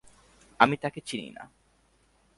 আমি 0.59 0.75
তাকে 0.77 0.99
চিনি 1.01 1.29
না। 1.29 1.43